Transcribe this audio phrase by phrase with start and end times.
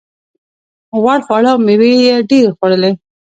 [1.01, 2.91] غوړ خواړه او مېوې یې ډېرې خوړلې.